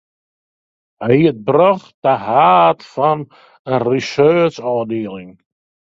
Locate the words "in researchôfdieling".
3.71-5.31